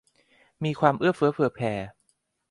[0.63, 1.73] มีความเอื้อเฟื้อเผื่อแผ่